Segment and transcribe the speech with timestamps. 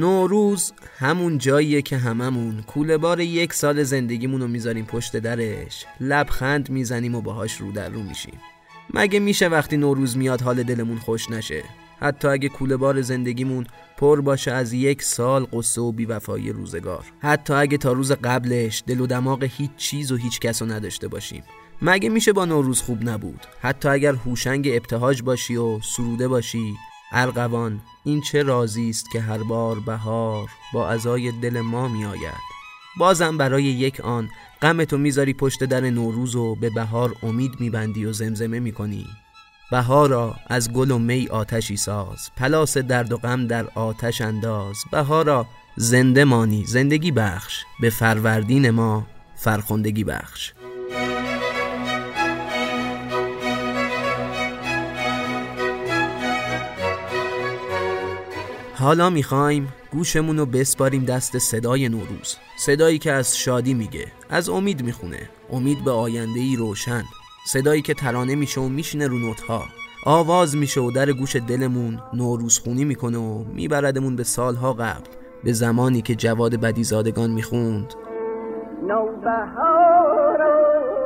[0.00, 5.86] نوروز همون جاییه که هممون کوله بار یک سال زندگیمون رو می‌ذاریم پشت درش.
[6.00, 8.40] لبخند می‌زنیم و باهاش رو در رو میشیم.
[8.94, 11.64] مگه میشه وقتی نوروز میاد حال دلمون خوش نشه؟
[11.98, 17.04] حتی اگه کوله بار زندگیمون پر باشه از یک سال قصه و بیوفایی روزگار.
[17.18, 21.42] حتی اگه تا روز قبلش دل و دماغ هیچ چیز و هیچ کس نداشته باشیم.
[21.82, 26.74] مگه میشه با نوروز خوب نبود؟ حتی اگر هوشنگ ابتهاج باشی و سروده باشی
[27.12, 32.50] ارغوان این چه رازی است که هر بار بهار با ازای دل ما می آید
[32.98, 34.28] بازم برای یک آن
[34.62, 39.06] غم تو می‌ذاری پشت در نوروز و به بهار امید میبندی و زمزمه می‌کنی.
[39.70, 44.76] بهارا از گل و می آتشی ساز پلاس درد و غم در آتش انداز.
[44.92, 45.46] بهارا
[45.76, 49.06] زنده مانی زندگی بخش به فروردین ما
[49.36, 50.52] فرخندگی بخش.
[58.80, 62.36] حالا می‌خوایم گوشمون رو بسپاریم دست صدای نوروز.
[62.58, 65.30] صدایی که از شادی میگه از امید می‌خونه.
[65.52, 67.02] امید به آینده ای روشن.
[67.46, 69.62] صدایی که ترانه میشه و میشینه رو نوتها.
[70.06, 75.10] آواز میشه و در گوش دلمون نوروز خونی می‌کنه و میبردمون به سالها قبل
[75.44, 77.94] به زمانی که جواد بدیزادگان می‌خوند.
[78.82, 80.42] نوبهار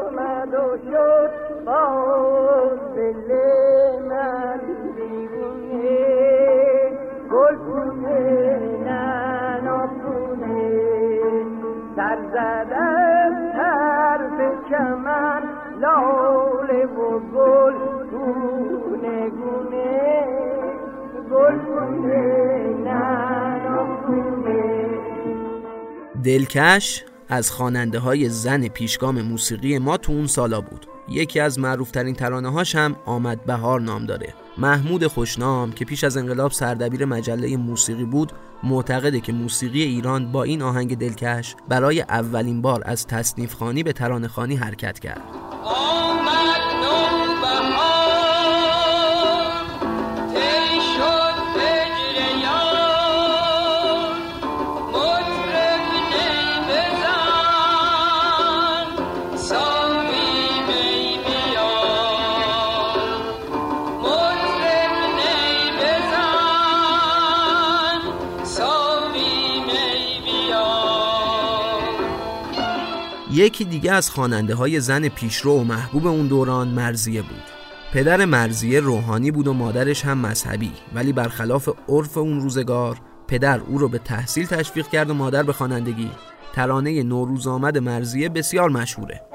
[0.07, 2.79] آمد و شد باز
[26.25, 30.87] دلکش از خواننده های زن پیشگام موسیقی ما تو اون سالا بود.
[31.09, 34.35] یکی از معروفترین ترانه هاش هم آمد بهار نام داره.
[34.59, 38.33] محمود خوشنام که پیش از انقلاب سردبیر مجله موسیقی بود
[38.63, 43.93] معتقده که موسیقی ایران با این آهنگ دلکش برای اولین بار از تصنیف خانی به
[43.93, 45.23] ترانه خانی حرکت کرد.
[73.35, 77.43] یکی دیگه از خواننده های زن پیشرو و محبوب اون دوران مرزیه بود.
[77.93, 83.79] پدر مرزیه روحانی بود و مادرش هم مذهبی ولی برخلاف عرف اون روزگار پدر او
[83.79, 86.11] رو به تحصیل تشویق کرد و مادر به خوانندگی.
[86.53, 89.34] ترانه نوروز آمد مرزیه بسیار مشهوره.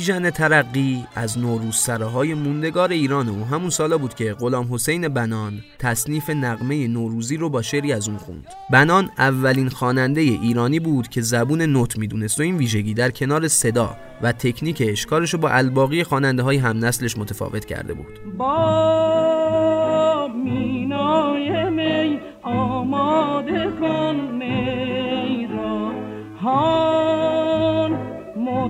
[0.00, 5.60] بیژن ترقی از نوروز سراهای موندگار ایران و همون سالا بود که غلام حسین بنان
[5.78, 8.46] تصنیف نغمه نوروزی رو با شعری از اون خوند.
[8.70, 13.96] بنان اولین خواننده ایرانی بود که زبون نوت می‌دونست و این ویژگی در کنار صدا
[14.22, 18.36] و تکنیکش کارش رو با الباقی خواننده های هم نسلش متفاوت کرده بود.
[18.38, 26.89] با مینای می آماده کن می را.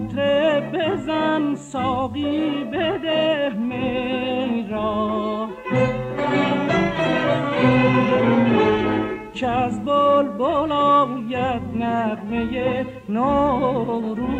[0.00, 5.48] مطرب بزن ساقی بده می را.
[9.34, 14.30] که از بلبل آید نغمه نوروزی.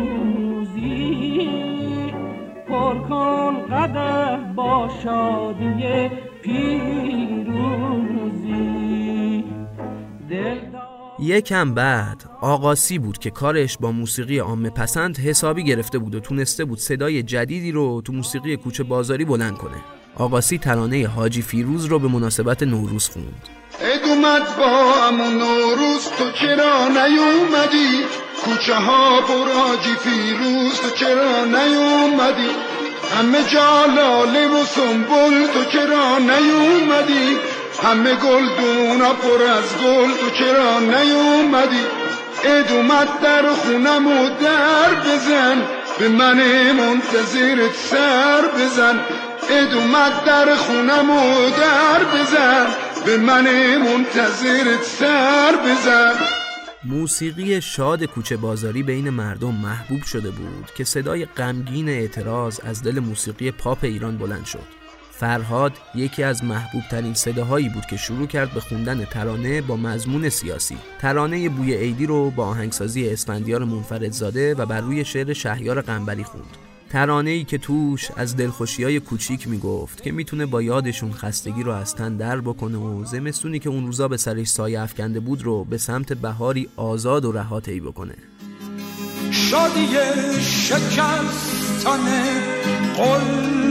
[2.67, 6.09] پر کن قده با شادی
[6.41, 7.03] پیروزی.
[10.29, 10.57] دل
[11.19, 12.30] یکم بعد.
[12.41, 17.23] آقاسی بود که کارش با موسیقی عامه پسند حسابی گرفته بود و تونسته بود صدای
[17.23, 19.77] جدیدی رو تو موسیقی کوچه بازاری بلند کنه.
[20.15, 23.49] آقاسی ترانه حاجی فیروز رو به مناسبت نوروز خوند.
[23.81, 28.05] عید اومد با همون نوروز تو چرا نیومدی؟
[28.45, 32.51] کوچه ها براجی فیروز تو چرا نیومدی؟
[33.17, 37.37] همه جا لاله و سنبل تو چرا نیومدی؟
[37.83, 42.00] همه گل دونا پر از گل تو چرا نیومدی؟
[42.45, 45.61] عید اومد در خونم و در بزن.
[45.99, 48.99] به من منتظرت سر بزن.
[49.49, 52.67] عید اومد در خونم و در بزن.
[53.05, 53.47] به من
[53.77, 56.13] منتظرت سر بزن.
[56.83, 62.99] موسیقی شاد کوچه بازاری بین مردم محبوب شده بود که صدای غمگین اعتراض از دل
[62.99, 64.80] موسیقی پاپ ایران بلند شد.
[65.21, 70.29] فرهاد یکی از محبوب ترین صداهایی بود که شروع کرد به خوندن ترانه با مضمون
[70.29, 70.77] سیاسی.
[70.99, 76.57] ترانه بوی عیدی رو با آهنگسازی اسفندیار منفردزاده و بر روی شعر شهیار قنبری خوند.
[76.89, 81.71] ترانه ای که توش از دلخوشی های کوچیک می‌گفت که می‌تونه با یادشون خستگی رو
[81.71, 85.63] از تن در بکنه و زمستونی که اون روزا به سرش سایه افکنده بود رو
[85.63, 88.13] به سمت بهاری آزاد و رها بکنه
[89.31, 89.87] شادی
[90.41, 91.99] شکستن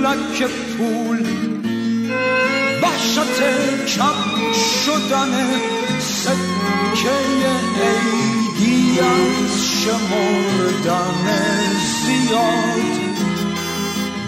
[0.05, 0.39] قلک
[0.79, 1.21] پول.
[2.83, 3.41] وحشت
[3.97, 4.53] کم
[4.85, 5.35] شدن
[6.01, 7.19] سکه
[7.81, 9.55] عیدی از
[9.85, 11.27] شمردن
[12.05, 12.91] زیاد.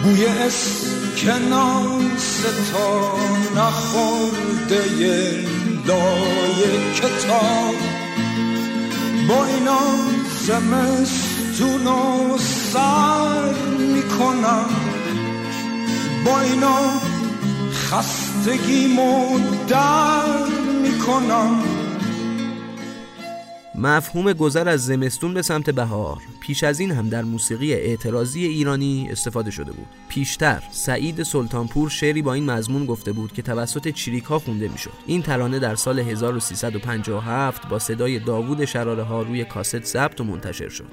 [0.02, 1.62] بوی اسکناس
[2.72, 2.90] تا
[3.56, 4.82] نخورده
[5.86, 6.60] لای
[6.94, 7.74] کتاب.
[9.28, 9.84] با اینا
[10.46, 12.38] زمستون و
[12.72, 14.81] سر می‌کنم.
[16.24, 17.00] با اینا
[17.72, 18.96] خستگی
[19.68, 20.46] در
[20.82, 21.62] می‌کنم.
[23.74, 26.18] مفهوم گذر از زمستون به سمت بهار.
[26.40, 29.86] پیش از این هم در موسیقی اعتراضی ایرانی استفاده شده بود.
[30.08, 34.92] پیشتر سعید سلطانپور شعری با این مضمون گفته بود که توسط چریکا خونده می‌شد.
[35.06, 40.68] این ترانه در سال 1357 با صدای داوود شراره ها روی کاست ضبط و منتشر
[40.68, 40.92] شد.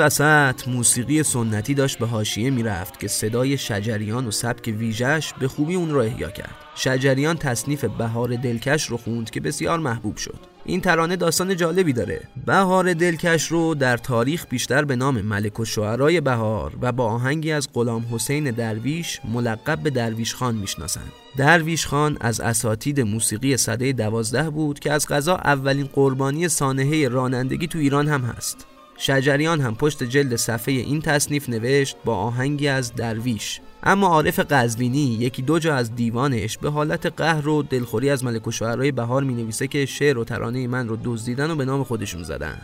[0.00, 5.74] وسط موسیقی سنتی داشت به حاشیه می‌رفت که صدای شجریان و سبک ویژش به خوبی
[5.74, 6.54] اون را احیا کرد.
[6.74, 10.38] شجریان تصنیف بهار دلکش رو خوند که بسیار محبوب شد.
[10.64, 12.20] این ترانه داستان جالبی داره.
[12.46, 17.52] بهار دلکش رو در تاریخ بیشتر به نام ملک و شعرای بهار و با آهنگی
[17.52, 21.12] از غلام حسین درویش ملقب به درویش خان می‌شناسند.
[21.36, 27.66] درویش خان از اساتید موسیقی صده دوازده بود که از غذا اولین قربانی سانحه رانندگی
[27.66, 28.66] تو ایران هم هست.
[29.00, 33.60] شجریان هم پشت جلد صفحه این تصنیف نوشت با آهنگی از درویش.
[33.82, 38.46] اما عارف قزوینی یکی دو جا از دیوانش به حالت قهر و دلخوری از ملک
[38.46, 41.84] و شعرهای بهار می نویسه که شعر و ترانه من رو دزدیدن و به نام
[41.84, 42.58] خودشون زدن.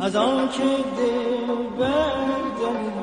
[0.00, 0.62] از آن که
[0.96, 2.94] دل بردم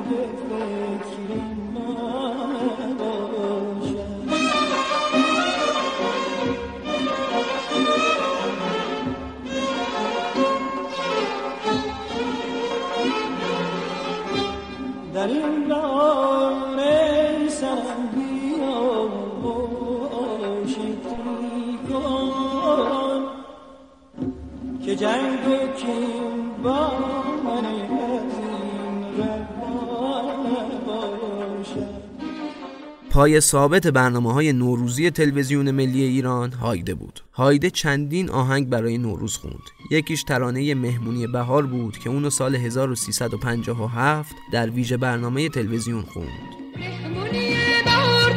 [33.12, 37.20] پای ثابت برنامه های نوروزی تلویزیون ملی ایران هایده بود.
[37.32, 39.62] هایده چندین آهنگ برای نوروز خوند.
[39.90, 46.28] یکیش ترانه مهمونی بهار بود که اونو سال 1357 در ویژه برنامه تلویزیون خوند.
[46.76, 47.54] مهمونی
[47.84, 48.32] بهار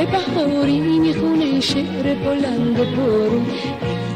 [0.00, 3.46] ابر بهاری می‌خونه شعر بلند بارون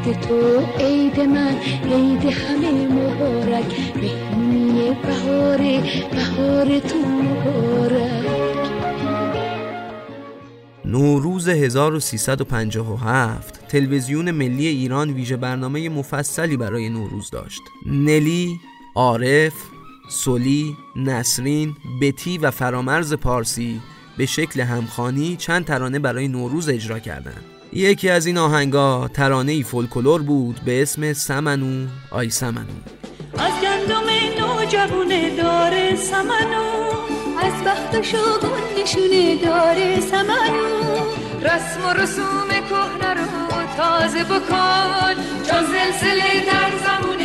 [0.05, 1.57] عید تو عید من
[1.91, 3.65] عید همه مبارک.
[3.95, 8.25] مهمونی بهاره بهار تو مبارک.
[10.85, 17.61] نوروز 1357 تلویزیون ملی ایران ویژه برنامه مفصلی برای نوروز داشت.
[17.85, 18.59] نلی،
[18.95, 19.53] عارف،
[20.09, 23.81] سلی، نسرین، بتی و فرامرز پارسی
[24.17, 27.43] به شکل همخانی چند ترانه برای نوروز اجرا کردند.
[27.73, 32.75] یکی از این آهنگا ترانه ای فولکلور بود به اسم سمنو آی سمنو.
[33.37, 34.03] از گندم
[34.39, 36.85] نوجوونه داره سمنو.
[37.65, 40.95] بختش و گل نشونه داره سمنو.
[41.41, 43.27] رسم و رسوم کهنه رو
[43.77, 45.13] تازه بکن
[45.47, 47.24] چون زلزله در زمون داره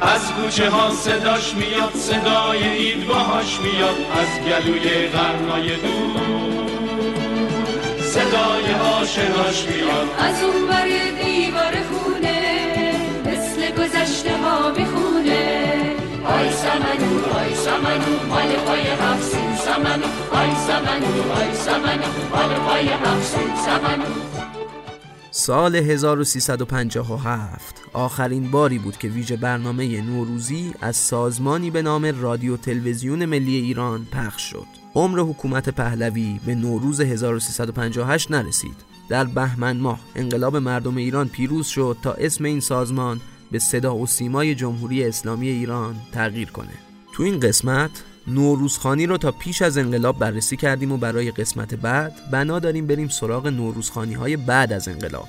[0.00, 6.38] از کوچه ها صداش میاد صدای عید باهاش میاد از گلوی کرنای دور.
[8.02, 10.08] صدای آشناش میاد.
[10.18, 10.88] از اون ور
[11.22, 12.40] دیوار خونه
[13.26, 15.68] مثل گذشته ها می‌خونه.
[16.24, 20.06] آی سمنو آی سمنو مال پای هفسین سمنو.
[20.32, 24.57] آی سمنو آی سمنو مال پای هفسین سمنو.
[25.40, 33.24] سال 1357 آخرین باری بود که ویژه برنامه نوروزی از سازمانی به نام رادیو تلویزیون
[33.24, 34.66] ملی ایران پخش شد.
[34.94, 38.76] عمر حکومت پهلوی به نوروز 1358 نرسید.
[39.08, 44.06] در بهمن ماه انقلاب مردم ایران پیروز شد تا اسم این سازمان به صدا و
[44.06, 46.74] سیمای جمهوری اسلامی ایران تغییر کنه.
[47.12, 47.90] تو این قسمت
[48.28, 53.08] نوروزخانی رو تا پیش از انقلاب بررسی کردیم و برای قسمت بعد بنا داریم بریم
[53.08, 55.28] سراغ نوروزخانی های بعد از انقلاب.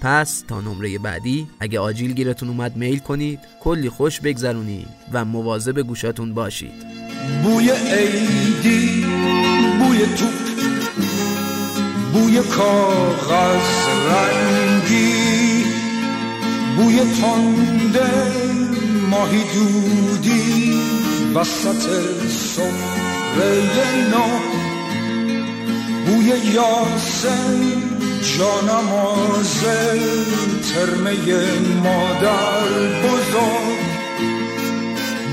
[0.00, 5.80] پس تا نمره بعدی اگه آجیل گیرتون اومد میل کنید کلی خوش بگذرونید و مواظب
[5.80, 6.72] گوشاتون باشید.
[7.42, 9.06] بوی عیدی
[9.78, 10.52] بوی توپ
[12.12, 15.64] بوی کاغذ رنگی
[16.76, 18.10] بوی تنده
[19.10, 20.71] ماهی دودی.
[21.34, 21.82] وسط
[22.28, 24.28] سفره نو
[26.06, 27.60] بوی یاسم
[28.38, 29.64] جانماز
[30.74, 31.14] ترمه
[31.84, 32.68] مادر
[33.02, 33.82] بزرگ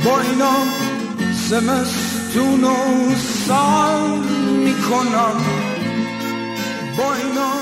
[0.05, 0.55] با اینا
[1.49, 2.75] زمستون و
[3.47, 4.07] سر
[4.65, 5.37] می‌کنم
[6.97, 7.58] با اینا